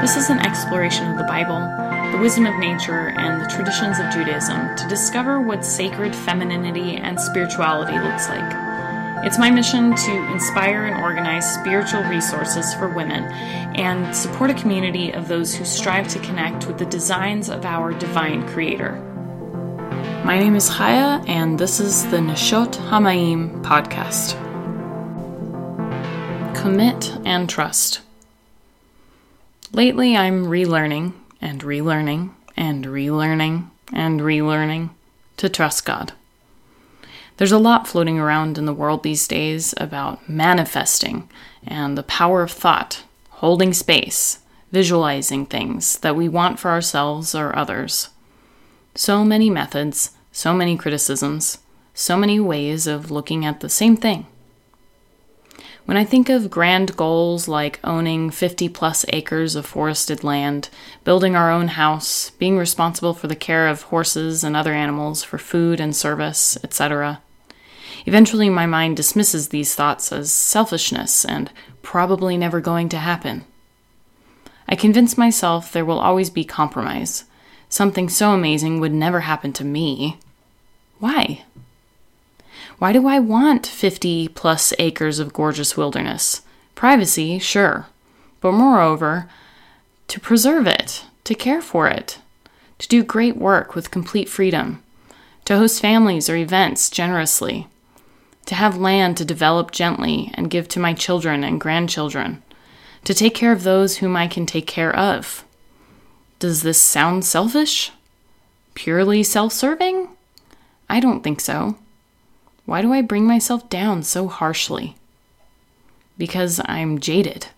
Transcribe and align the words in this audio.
This 0.00 0.16
is 0.16 0.30
an 0.30 0.38
exploration 0.38 1.10
of 1.10 1.18
the 1.18 1.24
Bible, 1.24 1.60
the 2.10 2.16
wisdom 2.16 2.46
of 2.46 2.58
nature, 2.58 3.08
and 3.18 3.38
the 3.38 3.46
traditions 3.46 3.98
of 3.98 4.10
Judaism 4.10 4.74
to 4.76 4.88
discover 4.88 5.42
what 5.42 5.62
sacred 5.62 6.16
femininity 6.16 6.96
and 6.96 7.20
spirituality 7.20 7.98
looks 7.98 8.26
like. 8.30 8.70
It's 9.26 9.38
my 9.38 9.50
mission 9.50 9.94
to 9.94 10.32
inspire 10.32 10.86
and 10.86 11.02
organize 11.02 11.52
spiritual 11.52 12.02
resources 12.04 12.72
for 12.72 12.88
women 12.88 13.24
and 13.76 14.16
support 14.16 14.48
a 14.48 14.54
community 14.54 15.12
of 15.12 15.28
those 15.28 15.54
who 15.54 15.66
strive 15.66 16.08
to 16.08 16.18
connect 16.20 16.66
with 16.66 16.78
the 16.78 16.86
designs 16.86 17.50
of 17.50 17.66
our 17.66 17.92
divine 17.92 18.48
Creator. 18.48 18.92
My 20.24 20.38
name 20.38 20.56
is 20.56 20.70
Chaya, 20.70 21.22
and 21.28 21.58
this 21.58 21.78
is 21.78 22.06
the 22.06 22.16
Neshot 22.16 22.72
HaMayim 22.88 23.62
podcast. 23.62 24.34
Commit 26.54 27.14
and 27.26 27.50
trust. 27.50 28.00
Lately, 29.72 30.16
I'm 30.16 30.46
relearning 30.46 31.12
and 31.40 31.62
relearning 31.62 32.30
and 32.56 32.84
relearning 32.86 33.70
and 33.92 34.20
relearning 34.20 34.90
to 35.36 35.48
trust 35.48 35.84
God. 35.84 36.12
There's 37.36 37.52
a 37.52 37.58
lot 37.58 37.86
floating 37.86 38.18
around 38.18 38.58
in 38.58 38.66
the 38.66 38.74
world 38.74 39.04
these 39.04 39.28
days 39.28 39.72
about 39.76 40.28
manifesting 40.28 41.28
and 41.64 41.96
the 41.96 42.02
power 42.02 42.42
of 42.42 42.50
thought, 42.50 43.04
holding 43.30 43.72
space, 43.72 44.40
visualizing 44.72 45.46
things 45.46 45.98
that 46.00 46.16
we 46.16 46.28
want 46.28 46.58
for 46.58 46.70
ourselves 46.72 47.32
or 47.32 47.56
others. 47.56 48.08
So 48.96 49.24
many 49.24 49.50
methods, 49.50 50.10
so 50.32 50.52
many 50.52 50.76
criticisms, 50.76 51.58
so 51.94 52.16
many 52.16 52.40
ways 52.40 52.88
of 52.88 53.12
looking 53.12 53.46
at 53.46 53.60
the 53.60 53.68
same 53.68 53.96
thing. 53.96 54.26
When 55.86 55.96
I 55.96 56.04
think 56.04 56.28
of 56.28 56.50
grand 56.50 56.96
goals 56.96 57.48
like 57.48 57.80
owning 57.82 58.30
50 58.30 58.68
plus 58.68 59.04
acres 59.08 59.56
of 59.56 59.66
forested 59.66 60.22
land, 60.22 60.68
building 61.04 61.34
our 61.34 61.50
own 61.50 61.68
house, 61.68 62.30
being 62.30 62.58
responsible 62.58 63.14
for 63.14 63.26
the 63.26 63.34
care 63.34 63.66
of 63.66 63.82
horses 63.82 64.44
and 64.44 64.54
other 64.54 64.72
animals 64.72 65.22
for 65.24 65.38
food 65.38 65.80
and 65.80 65.96
service, 65.96 66.56
etc., 66.62 67.20
eventually 68.06 68.48
my 68.48 68.66
mind 68.66 68.96
dismisses 68.96 69.48
these 69.48 69.74
thoughts 69.74 70.12
as 70.12 70.30
selfishness 70.30 71.24
and 71.24 71.50
probably 71.82 72.36
never 72.36 72.60
going 72.60 72.88
to 72.90 72.98
happen. 72.98 73.44
I 74.68 74.76
convince 74.76 75.18
myself 75.18 75.72
there 75.72 75.84
will 75.84 75.98
always 75.98 76.30
be 76.30 76.44
compromise. 76.44 77.24
Something 77.68 78.08
so 78.08 78.32
amazing 78.32 78.80
would 78.80 78.92
never 78.92 79.20
happen 79.20 79.52
to 79.54 79.64
me. 79.64 80.18
Why? 80.98 81.44
Why 82.80 82.94
do 82.94 83.06
I 83.06 83.18
want 83.18 83.66
50 83.66 84.28
plus 84.28 84.72
acres 84.78 85.18
of 85.18 85.34
gorgeous 85.34 85.76
wilderness? 85.76 86.40
Privacy, 86.74 87.38
sure. 87.38 87.88
But 88.40 88.52
moreover, 88.52 89.28
to 90.08 90.18
preserve 90.18 90.66
it, 90.66 91.04
to 91.24 91.34
care 91.34 91.60
for 91.60 91.88
it, 91.88 92.20
to 92.78 92.88
do 92.88 93.02
great 93.02 93.36
work 93.36 93.74
with 93.74 93.90
complete 93.90 94.30
freedom, 94.30 94.82
to 95.44 95.58
host 95.58 95.82
families 95.82 96.30
or 96.30 96.36
events 96.36 96.88
generously, 96.88 97.68
to 98.46 98.54
have 98.54 98.78
land 98.78 99.18
to 99.18 99.26
develop 99.26 99.72
gently 99.72 100.30
and 100.32 100.50
give 100.50 100.66
to 100.68 100.80
my 100.80 100.94
children 100.94 101.44
and 101.44 101.60
grandchildren, 101.60 102.42
to 103.04 103.12
take 103.12 103.34
care 103.34 103.52
of 103.52 103.62
those 103.62 103.98
whom 103.98 104.16
I 104.16 104.26
can 104.26 104.46
take 104.46 104.66
care 104.66 104.96
of. 104.96 105.44
Does 106.38 106.62
this 106.62 106.80
sound 106.80 107.26
selfish? 107.26 107.92
Purely 108.72 109.22
self 109.22 109.52
serving? 109.52 110.08
I 110.88 110.98
don't 110.98 111.22
think 111.22 111.42
so. 111.42 111.76
Why 112.70 112.82
do 112.82 112.92
I 112.92 113.02
bring 113.02 113.26
myself 113.26 113.68
down 113.68 114.04
so 114.04 114.28
harshly? 114.28 114.94
Because 116.16 116.60
I'm 116.66 117.00
jaded. 117.00 117.48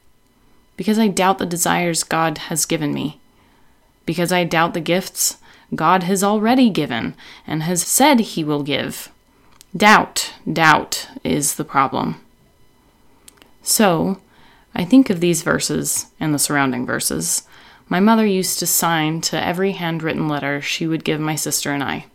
Because 0.79 0.99
I 0.99 1.09
doubt 1.09 1.37
the 1.37 1.45
desires 1.45 2.03
God 2.03 2.39
has 2.49 2.65
given 2.65 2.95
me. 2.95 3.21
Because 4.07 4.33
I 4.33 4.45
doubt 4.45 4.73
the 4.73 4.81
gifts 4.81 5.37
God 5.75 6.05
has 6.05 6.25
already 6.25 6.71
given 6.71 7.15
and 7.47 7.63
has 7.65 7.83
said 7.83 8.21
He 8.21 8.43
will 8.43 8.63
give. 8.63 9.11
Doubt, 9.77 10.33
doubt 10.51 11.11
is 11.23 11.57
the 11.57 11.65
problem. 11.65 12.19
So, 13.63 14.19
I 14.75 14.87
think 14.87 15.11
of 15.11 15.21
these 15.21 15.43
verses 15.43 16.07
and 16.19 16.33
the 16.33 16.39
surrounding 16.39 16.87
verses. 16.87 17.47
My 17.87 18.01
mother 18.01 18.25
used 18.25 18.59
to 18.61 18.67
sign 18.67 19.21
to 19.21 19.39
every 19.39 19.73
handwritten 19.73 20.27
letter 20.27 20.63
she 20.63 20.87
would 20.87 21.05
give 21.05 21.21
my 21.21 21.35
sister 21.35 21.71
and 21.71 21.83
I. 21.83 22.07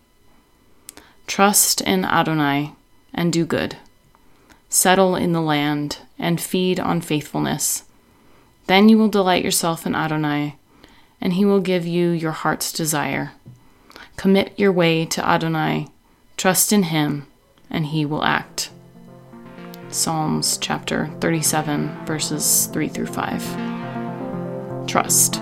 Trust 1.28 1.80
in 1.81 2.03
Adonai 2.03 2.74
and 3.13 3.31
do 3.31 3.45
good. 3.45 3.78
Settle 4.69 5.16
in 5.16 5.31
the 5.34 5.41
land 5.41 6.00
and 6.19 6.41
feed 6.41 6.79
on 6.79 7.01
faithfulness. 7.01 7.84
Then 8.68 8.90
you 8.90 8.97
will 8.97 9.07
delight 9.07 9.44
yourself 9.44 9.85
in 9.85 9.95
Adonai, 9.95 10.57
and 11.22 11.34
he 11.34 11.45
will 11.45 11.62
give 11.62 11.85
you 11.85 12.09
your 12.09 12.31
heart's 12.31 12.72
desire. 12.73 13.31
Commit 14.18 14.57
your 14.57 14.72
way 14.72 15.06
to 15.06 15.25
Adonai, 15.25 15.88
trust 16.35 16.73
in 16.73 16.84
him, 16.84 17.28
and 17.69 17.88
he 17.88 18.06
will 18.06 18.23
act. 18.23 18.69
Psalms 19.89 20.57
chapter 20.57 21.09
37, 21.22 22.06
verses 22.06 22.66
3 22.68 22.89
through 22.89 23.07
5. 23.07 24.88
Trust. 24.88 25.41